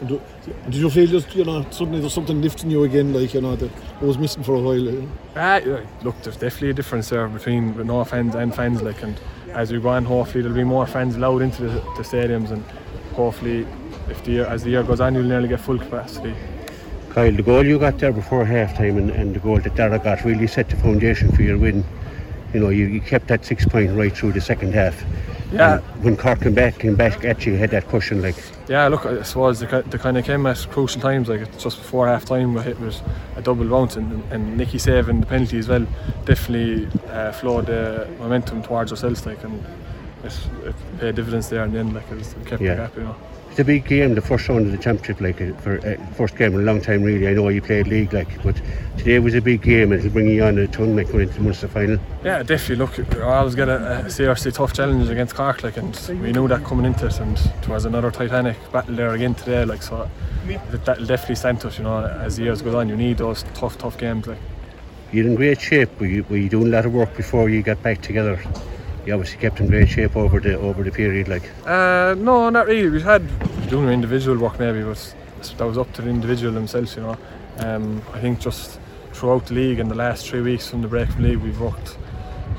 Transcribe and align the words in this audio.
And 0.00 0.08
do- 0.08 0.20
Did 0.64 0.74
you 0.74 0.90
feel 0.90 1.06
just, 1.06 1.34
you 1.34 1.44
know, 1.44 1.64
suddenly 1.70 2.00
there's 2.00 2.14
something 2.14 2.40
lifting 2.40 2.70
you 2.70 2.84
again, 2.84 3.12
like, 3.12 3.34
you 3.34 3.40
know, 3.40 3.56
that 3.56 3.70
was 4.00 4.18
missing 4.18 4.42
for 4.42 4.54
a 4.54 4.60
while? 4.60 4.78
You 4.78 4.92
know? 5.02 5.08
Ah, 5.36 5.60
look, 6.02 6.20
there's 6.22 6.36
definitely 6.36 6.70
a 6.70 6.74
difference 6.74 7.10
there 7.10 7.28
between 7.28 7.76
with 7.76 7.86
no 7.86 8.02
fans 8.04 8.34
and 8.34 8.54
fans. 8.54 8.82
Like, 8.82 9.02
and 9.02 9.20
as 9.52 9.72
we 9.72 9.80
go 9.80 9.90
on, 9.90 10.04
hopefully 10.04 10.42
there'll 10.42 10.56
be 10.56 10.64
more 10.64 10.86
fans 10.86 11.16
allowed 11.16 11.42
into 11.42 11.62
the, 11.62 11.68
the 11.68 12.02
stadiums, 12.02 12.50
and 12.50 12.64
hopefully, 13.14 13.66
if 14.08 14.24
the 14.24 14.32
year, 14.32 14.46
as 14.46 14.62
the 14.62 14.70
year 14.70 14.82
goes 14.82 15.00
on, 15.00 15.14
you'll 15.14 15.24
nearly 15.24 15.48
get 15.48 15.60
full 15.60 15.78
capacity. 15.78 16.34
Kyle, 17.10 17.32
the 17.32 17.42
goal 17.42 17.66
you 17.66 17.78
got 17.78 17.98
there 17.98 18.12
before 18.12 18.44
half 18.44 18.76
time 18.76 18.96
and, 18.96 19.10
and 19.10 19.34
the 19.34 19.40
goal 19.40 19.58
that 19.58 19.74
Dara 19.74 19.98
got 19.98 20.24
really 20.24 20.46
set 20.46 20.70
the 20.70 20.76
foundation 20.76 21.32
for 21.32 21.42
your 21.42 21.58
win. 21.58 21.84
You 22.54 22.60
know, 22.60 22.68
you, 22.68 22.86
you 22.86 23.00
kept 23.00 23.26
that 23.28 23.44
six 23.44 23.66
point 23.66 23.90
right 23.96 24.16
through 24.16 24.32
the 24.32 24.40
second 24.40 24.74
half. 24.74 25.04
Yeah. 25.52 25.74
And 25.74 26.04
when 26.04 26.16
Cork 26.16 26.40
came 26.40 26.54
back, 26.54 26.78
came 26.78 26.94
back 26.96 27.24
at 27.24 27.44
you, 27.44 27.52
you 27.52 27.58
had 27.58 27.70
that 27.70 27.88
cushion 27.88 28.22
like. 28.22 28.36
Yeah, 28.68 28.86
look, 28.88 29.04
I 29.06 29.22
suppose 29.22 29.60
they, 29.60 29.66
they 29.66 29.98
kind 29.98 30.16
of 30.16 30.24
came 30.24 30.46
at 30.46 30.66
crucial 30.70 31.00
times, 31.00 31.28
like 31.28 31.58
just 31.58 31.78
before 31.78 32.06
half 32.06 32.24
time, 32.24 32.54
we 32.54 32.62
hit 32.62 32.78
was 32.78 33.02
a 33.36 33.42
double 33.42 33.66
bounce, 33.66 33.96
and, 33.96 34.22
and 34.32 34.56
Nicky 34.56 34.78
saving 34.78 35.20
the 35.20 35.26
penalty 35.26 35.58
as 35.58 35.68
well 35.68 35.86
definitely 36.24 36.88
uh, 37.08 37.32
flowed 37.32 37.66
the 37.66 38.08
momentum 38.18 38.62
towards 38.62 38.92
ourselves, 38.92 39.26
like, 39.26 39.42
and 39.42 39.64
it, 40.24 40.38
it 40.66 40.74
paid 40.98 41.14
dividends 41.14 41.48
there 41.48 41.64
in 41.64 41.72
the 41.72 41.78
end, 41.78 41.94
like, 41.94 42.10
it 42.10 42.16
was, 42.18 42.34
we 42.36 42.44
kept 42.44 42.62
Yeah. 42.62 42.72
it 42.72 42.78
happy, 42.78 43.00
you 43.00 43.06
know. 43.06 43.16
It's 43.50 43.58
a 43.58 43.64
big 43.64 43.84
game, 43.84 44.14
the 44.14 44.20
first 44.20 44.48
round 44.48 44.64
of 44.66 44.70
the 44.70 44.78
championship, 44.78 45.20
like 45.20 45.40
uh, 45.42 45.52
for 45.54 45.78
uh, 45.84 45.96
first 46.14 46.36
game 46.36 46.54
in 46.54 46.60
a 46.60 46.62
long 46.62 46.80
time, 46.80 47.02
really. 47.02 47.26
I 47.26 47.32
know 47.32 47.48
you 47.48 47.60
played 47.60 47.88
league, 47.88 48.12
like, 48.12 48.40
but 48.44 48.54
today 48.96 49.18
was 49.18 49.34
a 49.34 49.40
big 49.40 49.60
game, 49.60 49.90
and 49.90 49.98
it'll 50.00 50.12
bring 50.12 50.28
you 50.28 50.44
on 50.44 50.56
a 50.56 50.68
ton, 50.68 50.94
like 50.94 51.08
going 51.10 51.22
into 51.22 51.34
the 51.34 51.40
Munster 51.40 51.66
final. 51.66 51.98
Yeah, 52.24 52.44
definitely. 52.44 52.76
Look, 52.76 52.96
we 53.12 53.20
always 53.20 53.56
get 53.56 53.68
a, 53.68 54.04
a 54.06 54.10
seriously 54.10 54.52
tough 54.52 54.72
challenge 54.72 55.08
against 55.08 55.34
Cork, 55.34 55.64
like, 55.64 55.78
and 55.78 55.96
we 56.22 56.30
knew 56.30 56.46
that 56.46 56.62
coming 56.62 56.86
into 56.86 57.06
it, 57.06 57.18
and 57.18 57.36
it 57.36 57.68
was 57.68 57.86
another 57.86 58.12
Titanic 58.12 58.56
battle 58.70 58.94
there 58.94 59.14
again 59.14 59.34
today, 59.34 59.64
like, 59.64 59.82
so 59.82 60.08
that, 60.46 60.84
that'll 60.84 61.06
definitely 61.06 61.34
stand 61.34 61.64
us, 61.64 61.76
you 61.76 61.82
know, 61.82 62.04
as 62.06 62.36
the 62.36 62.44
years 62.44 62.62
go 62.62 62.78
on. 62.78 62.88
You 62.88 62.96
need 62.96 63.18
those 63.18 63.42
tough, 63.54 63.76
tough 63.78 63.98
games, 63.98 64.28
like. 64.28 64.38
You're 65.10 65.26
in 65.26 65.34
great 65.34 65.60
shape. 65.60 65.98
Were 65.98 66.06
you, 66.06 66.24
were 66.30 66.36
you 66.36 66.48
doing 66.48 66.68
a 66.68 66.70
lot 66.70 66.86
of 66.86 66.94
work 66.94 67.16
before 67.16 67.48
you 67.50 67.64
got 67.64 67.82
back 67.82 68.00
together? 68.00 68.40
You 69.06 69.14
obviously 69.14 69.38
kept 69.38 69.60
in 69.60 69.68
great 69.68 69.88
shape 69.88 70.16
over 70.16 70.40
the 70.40 70.58
over 70.58 70.82
the 70.82 70.90
period, 70.90 71.28
like. 71.28 71.50
Uh, 71.66 72.14
no, 72.18 72.50
not 72.50 72.66
really. 72.66 72.90
We've 72.90 73.02
had 73.02 73.22
doing 73.68 73.88
individual 73.88 74.38
work 74.38 74.58
maybe, 74.58 74.82
but 74.82 75.14
that 75.56 75.64
was 75.64 75.78
up 75.78 75.92
to 75.94 76.02
the 76.02 76.10
individual 76.10 76.52
themselves, 76.52 76.96
you 76.96 77.02
know. 77.02 77.16
Um, 77.58 78.02
I 78.12 78.20
think 78.20 78.40
just 78.40 78.78
throughout 79.12 79.46
the 79.46 79.54
league 79.54 79.78
in 79.78 79.88
the 79.88 79.94
last 79.94 80.28
three 80.28 80.42
weeks 80.42 80.68
from 80.68 80.82
the 80.82 80.88
break 80.88 81.08
from 81.10 81.24
league, 81.24 81.38
we've 81.38 81.60
worked 81.60 81.96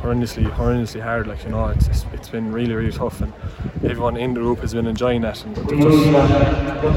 horrendously, 0.02 0.50
horrendously 0.52 1.02
hard. 1.02 1.28
Like 1.28 1.44
you 1.44 1.50
know, 1.52 1.68
it's, 1.68 1.88
it's, 1.88 2.06
it's 2.14 2.30
been 2.30 2.52
really, 2.52 2.74
really 2.74 2.92
tough, 2.92 3.22
and 3.22 3.34
everyone 3.84 4.18
in 4.18 4.34
the 4.34 4.40
group 4.40 4.60
has 4.60 4.74
been 4.74 4.88
enjoying 4.88 5.22
that 5.22 5.44
and 5.46 5.56
just 5.56 5.70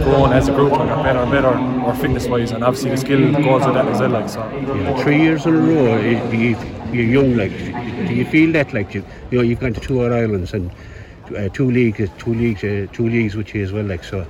grown 0.05 0.33
as 0.33 0.49
a 0.49 0.53
group 0.53 0.73
and 0.73 0.89
got 0.89 1.03
better 1.03 1.19
and 1.21 1.31
better, 1.31 1.55
more 1.55 1.95
fitness-wise, 1.95 2.53
and 2.53 2.65
obviously 2.65 2.91
the 2.91 2.97
skill 2.97 3.33
goes 3.33 3.65
with 3.65 3.75
that 3.75 3.87
as 3.87 4.01
well. 4.01 4.11
Like 4.11 4.29
so, 4.29 4.49
Yeah, 4.51 5.03
three 5.03 5.21
years 5.21 5.47
in 5.47 5.55
a 5.55 5.59
row, 5.59 6.01
you, 6.31 6.57
you're 6.93 7.23
young, 7.23 7.37
like, 7.37 7.57
do 8.09 8.15
you 8.15 8.25
feel 8.25 8.53
that, 8.53 8.73
like, 8.73 8.95
you, 8.95 9.05
you 9.31 9.39
know, 9.39 9.45
you've 9.45 9.61
gone 9.61 9.75
to 9.75 9.81
two 9.81 10.03
All-Irelands 10.03 10.53
and 10.55 10.71
uh, 11.37 11.49
two 11.51 11.71
leagues, 11.71 12.09
two 12.19 12.35
leagues, 12.35 12.63
uh, 12.65 12.87
two 12.93 13.09
leagues 13.09 13.35
with 13.35 13.55
you 13.55 13.63
as 13.65 13.73
well, 13.73 13.85
like, 13.85 14.05
so, 14.05 14.27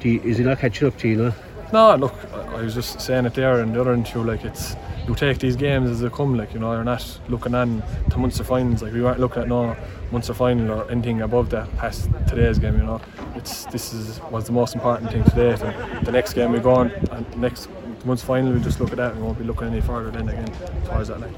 do 0.00 0.08
you, 0.08 0.20
is 0.22 0.38
it 0.40 0.44
not 0.44 0.58
catching 0.58 0.88
up 0.88 0.96
to 0.98 1.08
you, 1.08 1.16
no? 1.16 1.34
No, 1.72 1.94
look, 1.96 2.14
I 2.60 2.64
was 2.64 2.74
just 2.74 3.00
saying 3.00 3.24
it 3.24 3.32
there 3.32 3.60
and 3.60 3.74
the 3.74 3.80
other 3.80 3.94
interview, 3.94 4.22
like 4.22 4.44
it's 4.44 4.76
you 5.08 5.14
take 5.14 5.38
these 5.38 5.56
games 5.56 5.88
as 5.88 6.00
they 6.00 6.10
come, 6.10 6.36
like 6.36 6.52
you 6.52 6.60
know, 6.60 6.72
you're 6.72 6.84
not 6.84 7.18
looking 7.30 7.54
on 7.54 7.82
to 8.10 8.18
Munster 8.18 8.44
finals, 8.44 8.82
like 8.82 8.92
we 8.92 9.00
weren't 9.00 9.18
looking 9.18 9.40
at 9.42 9.48
no 9.48 9.74
Munster 10.12 10.34
final 10.34 10.70
or 10.70 10.90
anything 10.90 11.22
above 11.22 11.48
that 11.50 11.74
past 11.78 12.10
today's 12.28 12.58
game, 12.58 12.76
you 12.76 12.82
know. 12.82 13.00
It's 13.34 13.64
this 13.66 13.94
is 13.94 14.20
was 14.30 14.44
the 14.44 14.52
most 14.52 14.74
important 14.74 15.10
thing 15.10 15.24
today. 15.24 15.54
The, 15.54 15.68
uh, 15.68 16.00
the 16.02 16.12
next 16.12 16.34
game 16.34 16.52
we 16.52 16.58
go 16.58 16.74
on, 16.74 16.90
and 16.90 17.24
the 17.32 17.38
next 17.38 17.70
Munster 18.04 18.26
final, 18.26 18.52
we 18.52 18.60
just 18.60 18.78
look 18.78 18.90
at 18.90 18.98
that. 18.98 19.12
and 19.12 19.20
We 19.22 19.26
won't 19.26 19.38
be 19.38 19.44
looking 19.44 19.68
any 19.68 19.80
further 19.80 20.10
then 20.10 20.28
again 20.28 20.52
towards 20.84 21.08
that. 21.08 21.20
Like. 21.20 21.32